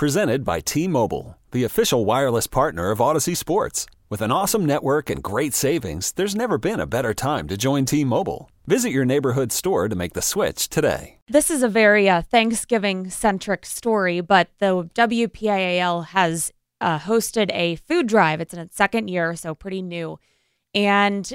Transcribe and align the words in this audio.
Presented 0.00 0.46
by 0.46 0.60
T 0.60 0.88
Mobile, 0.88 1.36
the 1.50 1.64
official 1.64 2.06
wireless 2.06 2.46
partner 2.46 2.90
of 2.90 3.00
Audacy 3.00 3.36
Sports. 3.36 3.84
With 4.08 4.22
an 4.22 4.32
awesome 4.32 4.64
network 4.64 5.10
and 5.10 5.22
great 5.22 5.52
savings, 5.52 6.12
there's 6.12 6.34
never 6.34 6.56
been 6.56 6.80
a 6.80 6.86
better 6.86 7.12
time 7.12 7.46
to 7.48 7.56
join 7.58 7.84
T 7.84 8.02
Mobile. 8.02 8.50
Visit 8.66 8.92
your 8.92 9.04
neighborhood 9.04 9.52
store 9.52 9.90
to 9.90 9.94
make 9.94 10.14
the 10.14 10.22
switch 10.22 10.70
today. 10.70 11.18
This 11.28 11.50
is 11.50 11.62
a 11.62 11.68
very 11.68 12.08
uh, 12.08 12.22
Thanksgiving 12.22 13.10
centric 13.10 13.66
story, 13.66 14.22
but 14.22 14.48
the 14.58 14.88
WPIAL 14.94 16.06
has 16.06 16.50
uh, 16.80 16.98
hosted 16.98 17.50
a 17.52 17.76
food 17.76 18.06
drive. 18.06 18.40
It's 18.40 18.54
in 18.54 18.60
its 18.60 18.76
second 18.78 19.08
year, 19.08 19.36
so 19.36 19.54
pretty 19.54 19.82
new. 19.82 20.18
And, 20.74 21.30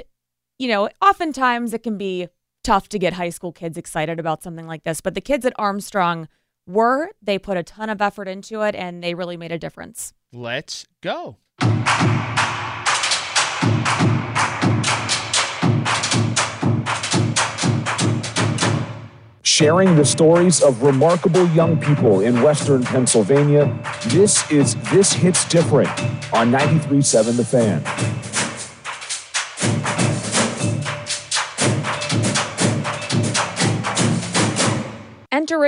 you 0.57 0.69
know, 0.69 0.89
oftentimes 1.03 1.75
it 1.75 1.83
can 1.83 1.99
be 1.99 2.29
tough 2.63 2.89
to 2.89 2.97
get 2.97 3.13
high 3.13 3.29
school 3.29 3.51
kids 3.51 3.77
excited 3.77 4.19
about 4.19 4.41
something 4.41 4.65
like 4.65 4.85
this, 4.85 5.01
but 5.01 5.13
the 5.13 5.21
kids 5.21 5.45
at 5.45 5.53
Armstrong 5.59 6.27
were. 6.67 7.09
They 7.21 7.39
put 7.39 7.57
a 7.57 7.63
ton 7.63 7.89
of 7.89 8.01
effort 8.01 8.27
into 8.27 8.61
it 8.61 8.75
and 8.75 9.03
they 9.03 9.13
really 9.13 9.37
made 9.37 9.51
a 9.51 9.59
difference. 9.59 10.13
Let's 10.31 10.85
go. 11.01 11.37
sharing 19.55 19.95
the 19.95 20.03
stories 20.03 20.61
of 20.61 20.83
remarkable 20.83 21.47
young 21.51 21.79
people 21.79 22.19
in 22.19 22.41
Western 22.41 22.83
Pennsylvania. 22.83 23.73
This 24.07 24.51
is 24.51 24.75
This 24.91 25.13
Hits 25.13 25.45
Different 25.47 25.87
on 26.33 26.51
93.7 26.51 27.37
The 27.37 27.45
Fan. 27.45 28.34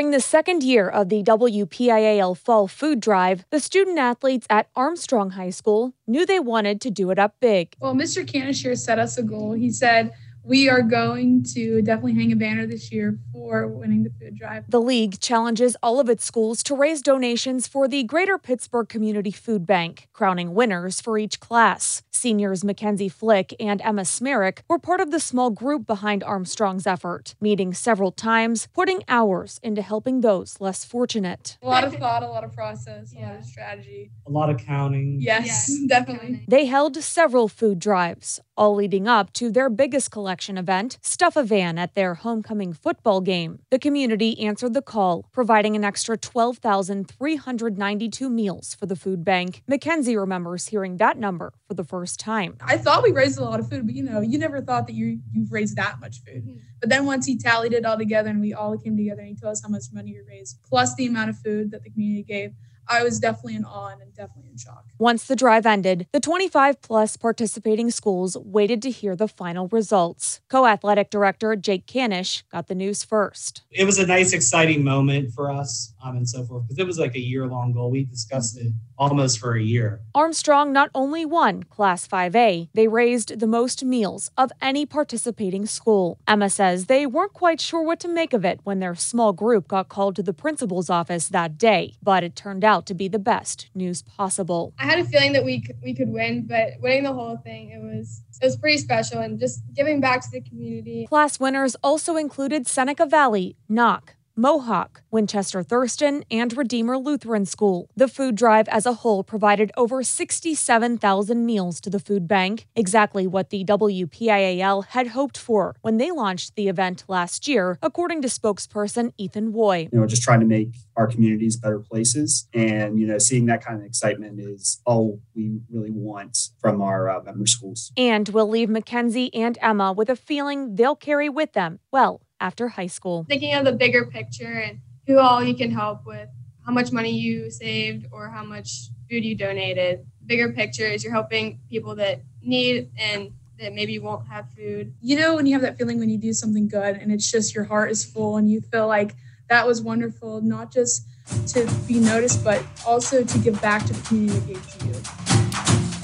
Entering 0.07 0.19
the 0.19 0.23
second 0.23 0.63
year 0.63 0.87
of 0.87 1.09
the 1.09 1.21
WPIAL 1.21 2.37
Fall 2.37 2.69
Food 2.69 3.01
Drive, 3.01 3.43
the 3.49 3.59
student 3.59 3.99
athletes 3.99 4.47
at 4.49 4.69
Armstrong 4.73 5.31
High 5.31 5.49
School 5.49 5.95
knew 6.07 6.25
they 6.25 6.39
wanted 6.39 6.79
to 6.79 6.89
do 6.89 7.11
it 7.11 7.19
up 7.19 7.35
big. 7.41 7.75
Well, 7.81 7.93
Mr. 7.93 8.25
Canisher 8.25 8.77
set 8.77 8.99
us 8.99 9.17
a 9.17 9.23
goal. 9.23 9.51
He 9.51 9.69
said, 9.69 10.13
we 10.47 10.69
are 10.69 10.81
going 10.81 11.43
to 11.43 11.81
definitely 11.81 12.13
hang 12.13 12.31
a 12.31 12.35
banner 12.35 12.65
this 12.65 12.89
year 12.89 13.19
for 13.33 13.67
winning 13.67 14.03
the 14.03 14.09
food 14.09 14.37
drive. 14.37 14.63
The 14.69 14.79
league 14.79 15.19
challenges 15.19 15.75
all 15.83 15.99
of 15.99 16.07
its 16.07 16.23
schools 16.23 16.63
to 16.63 16.75
raise 16.75 17.01
donations 17.01 17.67
for 17.67 17.87
the 17.87 18.03
Greater 18.03 18.37
Pittsburgh 18.37 18.87
Community 18.87 19.31
Food 19.31 19.65
Bank, 19.65 20.07
crowning 20.13 20.53
winners 20.53 21.01
for 21.01 21.17
each 21.17 21.41
class. 21.41 22.01
Seniors 22.11 22.63
Mackenzie 22.63 23.09
Flick 23.09 23.53
and 23.59 23.81
Emma 23.81 24.05
Smerick 24.05 24.63
were 24.69 24.79
part 24.79 25.01
of 25.01 25.11
the 25.11 25.19
small 25.19 25.49
group 25.49 25.85
behind 25.85 26.23
Armstrong's 26.23 26.87
effort, 26.87 27.35
meeting 27.41 27.73
several 27.73 28.11
times, 28.11 28.69
putting 28.73 29.03
hours 29.09 29.59
into 29.61 29.81
helping 29.81 30.21
those 30.21 30.61
less 30.61 30.85
fortunate. 30.85 31.57
A 31.61 31.67
lot 31.67 31.83
of 31.83 31.93
thought, 31.93 32.23
a 32.23 32.27
lot 32.27 32.45
of 32.45 32.53
process, 32.53 33.13
a 33.13 33.19
yeah. 33.19 33.31
lot 33.31 33.39
of 33.39 33.45
strategy, 33.45 34.11
a 34.25 34.31
lot 34.31 34.49
of 34.49 34.57
counting. 34.57 35.17
Yes, 35.19 35.45
yes 35.45 35.77
definitely. 35.87 36.45
They 36.47 36.65
held 36.65 36.95
several 37.03 37.49
food 37.49 37.79
drives, 37.79 38.39
all 38.55 38.75
leading 38.75 39.07
up 39.07 39.33
to 39.33 39.51
their 39.51 39.69
biggest 39.69 40.09
collection 40.09 40.36
event, 40.57 40.97
Stuff 41.01 41.35
a 41.35 41.43
Van, 41.43 41.77
at 41.77 41.93
their 41.95 42.13
homecoming 42.13 42.71
football 42.73 43.19
game. 43.21 43.59
The 43.71 43.79
community 43.79 44.39
answered 44.39 44.73
the 44.73 44.81
call, 44.81 45.27
providing 45.31 45.75
an 45.75 45.83
extra 45.83 46.17
12,392 46.17 48.29
meals 48.29 48.73
for 48.75 48.85
the 48.85 48.95
food 48.95 49.25
bank. 49.25 49.63
Mackenzie 49.67 50.15
remembers 50.15 50.67
hearing 50.67 50.97
that 50.97 51.17
number 51.17 51.53
for 51.67 51.73
the 51.73 51.83
first 51.83 52.19
time. 52.19 52.57
I 52.61 52.77
thought 52.77 53.01
we 53.01 53.11
raised 53.11 53.39
a 53.39 53.43
lot 53.43 53.59
of 53.59 53.67
food, 53.69 53.87
but 53.87 53.95
you 53.95 54.03
know, 54.03 54.21
you 54.21 54.37
never 54.37 54.61
thought 54.61 54.85
that 54.87 54.93
you 54.93 55.19
you've 55.33 55.51
raised 55.51 55.75
that 55.77 55.99
much 55.99 56.23
food. 56.23 56.45
Mm-hmm. 56.45 56.59
But 56.79 56.89
then 56.89 57.05
once 57.05 57.25
he 57.25 57.37
tallied 57.37 57.73
it 57.73 57.85
all 57.85 57.97
together 57.97 58.29
and 58.29 58.39
we 58.39 58.53
all 58.53 58.77
came 58.77 58.95
together 58.95 59.21
and 59.21 59.29
he 59.29 59.35
told 59.35 59.53
us 59.53 59.63
how 59.63 59.69
much 59.69 59.85
money 59.91 60.13
we 60.13 60.21
raised, 60.21 60.59
plus 60.63 60.93
the 60.95 61.07
amount 61.07 61.31
of 61.31 61.39
food 61.39 61.71
that 61.71 61.83
the 61.83 61.89
community 61.89 62.21
gave, 62.23 62.53
I 62.89 63.03
was 63.03 63.19
definitely 63.19 63.55
in 63.55 63.65
awe 63.65 63.89
and 63.89 64.13
definitely 64.15 64.51
in 64.51 64.57
shock. 64.57 64.85
Once 64.97 65.25
the 65.25 65.35
drive 65.35 65.65
ended, 65.65 66.07
the 66.11 66.19
25 66.19 66.81
plus 66.81 67.17
participating 67.17 67.91
schools 67.91 68.37
waited 68.37 68.81
to 68.81 68.91
hear 68.91 69.15
the 69.15 69.27
final 69.27 69.67
results. 69.67 70.41
Co 70.49 70.65
athletic 70.65 71.09
director 71.09 71.55
Jake 71.55 71.85
Canish 71.85 72.43
got 72.51 72.67
the 72.67 72.75
news 72.75 73.03
first. 73.03 73.63
It 73.71 73.85
was 73.85 73.99
a 73.99 74.07
nice, 74.07 74.33
exciting 74.33 74.83
moment 74.83 75.33
for 75.33 75.51
us 75.51 75.93
um, 76.03 76.17
and 76.17 76.27
so 76.27 76.43
forth 76.43 76.63
because 76.63 76.79
it 76.79 76.87
was 76.87 76.97
like 76.99 77.15
a 77.15 77.19
year 77.19 77.47
long 77.47 77.73
goal. 77.73 77.91
We 77.91 78.05
discussed 78.05 78.57
it 78.57 78.73
almost 78.97 79.39
for 79.39 79.55
a 79.55 79.61
year. 79.61 80.01
Armstrong 80.15 80.71
not 80.73 80.89
only 80.95 81.25
won 81.25 81.63
Class 81.63 82.07
5A, 82.07 82.69
they 82.73 82.87
raised 82.87 83.39
the 83.39 83.47
most 83.47 83.83
meals 83.83 84.31
of 84.37 84.51
any 84.61 84.85
participating 84.85 85.65
school. 85.65 86.19
Emma 86.27 86.49
says 86.49 86.85
they 86.85 87.05
weren't 87.05 87.33
quite 87.33 87.61
sure 87.61 87.81
what 87.81 87.99
to 87.99 88.07
make 88.07 88.33
of 88.33 88.43
it 88.43 88.59
when 88.63 88.79
their 88.79 88.95
small 88.95 89.33
group 89.33 89.67
got 89.67 89.89
called 89.89 90.15
to 90.15 90.23
the 90.23 90.33
principal's 90.33 90.89
office 90.89 91.27
that 91.29 91.57
day, 91.57 91.93
but 92.01 92.23
it 92.23 92.35
turned 92.35 92.63
out 92.63 92.76
to 92.85 92.93
be 92.93 93.07
the 93.07 93.19
best 93.19 93.69
news 93.73 94.01
possible. 94.01 94.73
I 94.79 94.85
had 94.85 94.99
a 94.99 95.05
feeling 95.05 95.33
that 95.33 95.43
we 95.43 95.61
could, 95.61 95.77
we 95.83 95.93
could 95.93 96.09
win, 96.09 96.45
but 96.47 96.73
winning 96.79 97.03
the 97.03 97.13
whole 97.13 97.37
thing, 97.37 97.71
it 97.71 97.81
was 97.81 98.21
it 98.41 98.45
was 98.45 98.57
pretty 98.57 98.77
special 98.77 99.19
and 99.19 99.39
just 99.39 99.61
giving 99.73 99.99
back 99.99 100.21
to 100.21 100.29
the 100.31 100.41
community. 100.41 101.07
Class 101.07 101.39
winners 101.39 101.75
also 101.83 102.17
included 102.17 102.67
Seneca 102.67 103.05
Valley, 103.05 103.55
Knoch, 103.67 104.15
Mohawk, 104.39 105.01
Winchester 105.09 105.63
Thurston, 105.63 106.23
and 106.29 106.55
Redeemer 106.55 106.95
Lutheran 106.95 107.47
School. 107.47 107.89
The 107.95 108.07
food 108.07 108.35
drive 108.35 108.67
as 108.67 108.85
a 108.85 108.93
whole 108.93 109.23
provided 109.23 109.71
over 109.75 110.03
67,000 110.03 111.43
meals 111.43 111.81
to 111.81 111.89
the 111.89 111.99
food 111.99 112.27
bank, 112.27 112.67
exactly 112.75 113.25
what 113.25 113.49
the 113.49 113.65
WPIAL 113.65 114.85
had 114.89 115.07
hoped 115.07 115.39
for 115.39 115.75
when 115.81 115.97
they 115.97 116.11
launched 116.11 116.55
the 116.55 116.67
event 116.67 117.03
last 117.07 117.47
year, 117.47 117.79
according 117.81 118.21
to 118.21 118.27
spokesperson 118.27 119.11
Ethan 119.17 119.53
Woy. 119.53 119.89
You 119.91 119.99
know, 119.99 120.05
just 120.05 120.21
trying 120.21 120.41
to 120.41 120.45
make 120.45 120.75
our 120.95 121.07
communities 121.07 121.57
better 121.57 121.79
places. 121.79 122.47
And, 122.53 122.99
you 122.99 123.07
know, 123.07 123.17
seeing 123.17 123.47
that 123.47 123.65
kind 123.65 123.79
of 123.79 123.85
excitement 123.87 124.39
is 124.39 124.79
all 124.85 125.19
we 125.35 125.61
really 125.71 125.91
want 125.91 126.37
from 126.59 126.79
our 126.83 127.09
uh, 127.09 127.23
member 127.23 127.47
schools. 127.47 127.91
And 127.97 128.29
we'll 128.29 128.49
leave 128.49 128.69
Mackenzie 128.69 129.33
and 129.33 129.57
Emma 129.63 129.93
with 129.93 130.11
a 130.11 130.15
feeling 130.15 130.75
they'll 130.75 130.95
carry 130.95 131.27
with 131.27 131.53
them 131.53 131.79
well 131.91 132.21
after 132.39 132.67
high 132.67 132.87
school. 132.87 133.25
Thinking 133.27 133.53
of 133.53 133.65
the 133.65 133.73
bigger 133.73 134.05
picture 134.05 134.59
and 134.59 134.79
who 135.05 135.19
all 135.19 135.43
you 135.43 135.55
can 135.55 135.71
help 135.71 136.05
with, 136.05 136.29
how 136.65 136.71
much 136.71 136.91
money 136.91 137.11
you 137.11 137.49
saved 137.49 138.07
or 138.11 138.29
how 138.29 138.43
much 138.43 138.89
food 139.09 139.23
you 139.23 139.35
donated. 139.35 140.05
Bigger 140.25 140.51
picture 140.51 140.85
is 140.85 141.03
you're 141.03 141.13
helping 141.13 141.59
people 141.69 141.95
that 141.95 142.21
need 142.41 142.89
and 142.97 143.31
that 143.59 143.73
maybe 143.73 143.97
won't 143.99 144.27
have 144.27 144.49
food. 144.51 144.93
You 145.01 145.17
know, 145.19 145.35
when 145.35 145.45
you 145.45 145.53
have 145.53 145.61
that 145.61 145.77
feeling 145.77 145.99
when 145.99 146.09
you 146.09 146.17
do 146.17 146.33
something 146.33 146.67
good 146.67 146.97
and 146.97 147.11
it's 147.11 147.31
just 147.31 147.55
your 147.55 147.63
heart 147.63 147.89
is 147.89 148.05
full 148.05 148.37
and 148.37 148.51
you 148.51 148.61
feel 148.61 148.87
like 148.87 149.15
that 149.49 149.65
was 149.65 149.81
wonderful, 149.81 150.41
not 150.41 150.71
just 150.71 151.07
to 151.47 151.69
be 151.87 151.99
noticed, 151.99 152.43
but 152.43 152.63
also 152.85 153.23
to 153.23 153.39
give 153.39 153.59
back 153.61 153.85
to 153.85 153.93
the 153.93 154.07
community 154.07 154.39
that 154.39 154.47
gave 154.47 154.79
to 154.79 154.85
you. 154.87 155.17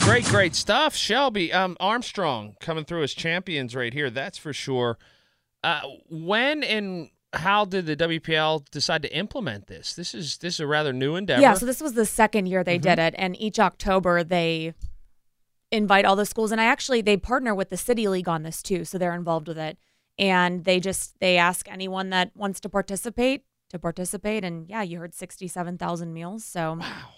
Great, 0.05 0.25
great 0.25 0.55
stuff, 0.55 0.95
Shelby. 0.95 1.53
Um, 1.53 1.77
Armstrong 1.79 2.55
coming 2.59 2.83
through 2.83 3.03
as 3.03 3.13
champions 3.13 3.75
right 3.75 3.94
here. 3.94 4.09
That's 4.09 4.38
for 4.38 4.51
sure. 4.51 4.97
Uh, 5.63 5.81
when 6.09 6.63
and 6.63 7.09
how 7.34 7.66
did 7.66 7.85
the 7.85 7.96
WPL 7.96 8.69
decide 8.72 9.01
to 9.03 9.16
implement 9.16 9.68
this? 9.68 9.94
This 9.94 10.13
is 10.13 10.38
this 10.38 10.56
is 10.56 10.59
a 10.59 10.68
rather 10.68 10.94
new 10.94 11.16
endeavor. 11.16 11.41
Yeah, 11.41 11.53
so 11.53 11.66
this 11.66 11.81
was 11.81 11.94
the 11.94 12.06
second 12.06 12.47
year 12.47 12.63
they 12.63 12.75
mm-hmm. 12.78 12.90
did 12.90 13.00
it, 13.00 13.16
and 13.18 13.40
each 13.40 13.59
October 13.59 14.24
they 14.24 14.74
invite 15.72 16.06
all 16.06 16.16
the 16.16 16.25
schools, 16.25 16.51
and 16.51 16.62
I 16.62 16.66
actually 16.66 17.01
they 17.01 17.18
partner 17.18 17.56
with 17.56 17.69
the 17.69 17.78
City 17.78 18.07
League 18.07 18.29
on 18.29 18.44
this 18.44 18.62
too, 18.62 18.85
so 18.85 18.97
they're 18.97 19.16
involved 19.16 19.47
with 19.47 19.57
it, 19.57 19.78
and 20.19 20.66
they 20.66 20.79
just 20.79 21.19
they 21.19 21.38
ask 21.38 21.69
anyone 21.72 22.09
that 22.12 22.31
wants 22.35 22.59
to 22.62 22.69
participate 22.69 23.44
to 23.69 23.80
participate, 23.80 24.44
and 24.44 24.69
yeah, 24.69 24.84
you 24.84 25.00
heard 25.00 25.13
sixty 25.13 25.47
seven 25.47 25.78
thousand 25.78 26.13
meals, 26.13 26.44
so 26.45 26.78
wow. 26.80 27.09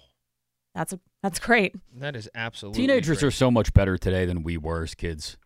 That's 0.76 0.92
a 0.92 1.00
that's 1.24 1.40
great. 1.40 1.74
That 1.96 2.16
is 2.16 2.30
absolutely 2.36 2.82
teenagers 2.82 3.20
great. 3.20 3.28
are 3.30 3.32
so 3.32 3.50
much 3.50 3.74
better 3.74 3.98
today 3.98 4.26
than 4.26 4.44
we 4.44 4.58
were 4.58 4.84
as 4.84 4.94
kids. 4.94 5.38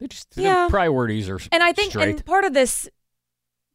They 0.00 0.08
just 0.08 0.28
yeah. 0.36 0.68
priorities 0.68 1.28
are 1.28 1.38
and 1.52 1.62
I 1.62 1.72
think 1.72 1.92
straight. 1.92 2.08
and 2.08 2.24
part 2.24 2.44
of 2.44 2.52
this 2.52 2.88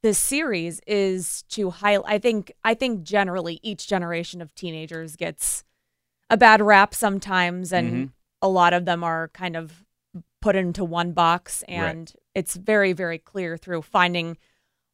this 0.01 0.17
series 0.17 0.79
is 0.87 1.43
to 1.49 1.69
highlight. 1.69 2.13
I 2.13 2.19
think 2.19 2.51
I 2.63 2.73
think 2.73 3.03
generally 3.03 3.59
each 3.63 3.87
generation 3.87 4.41
of 4.41 4.53
teenagers 4.55 5.15
gets 5.15 5.63
a 6.29 6.37
bad 6.37 6.61
rap 6.61 6.93
sometimes, 6.93 7.73
and 7.73 7.91
mm-hmm. 7.91 8.05
a 8.41 8.47
lot 8.47 8.73
of 8.73 8.85
them 8.85 9.03
are 9.03 9.29
kind 9.29 9.55
of 9.55 9.83
put 10.41 10.55
into 10.55 10.85
one 10.85 11.11
box, 11.11 11.63
and 11.67 11.99
right. 11.99 12.23
it's 12.35 12.55
very 12.55 12.93
very 12.93 13.17
clear 13.17 13.57
through 13.57 13.81
finding 13.81 14.37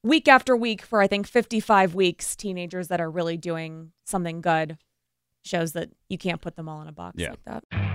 week 0.04 0.28
after 0.28 0.56
week 0.56 0.82
for 0.82 1.02
I 1.02 1.08
think 1.08 1.28
55 1.28 1.96
weeks 1.96 2.36
teenagers 2.36 2.88
that 2.88 3.02
are 3.02 3.10
really 3.10 3.38
doing 3.38 3.92
something 4.06 4.42
good 4.42 4.78
shows 5.44 5.74
that 5.74 5.90
you 6.10 6.18
can't 6.18 6.42
put 6.42 6.56
them 6.56 6.68
all 6.68 6.82
in 6.82 6.88
a 6.88 6.92
box 6.92 7.16
yeah. 7.18 7.32
like 7.32 7.44
that. 7.46 7.95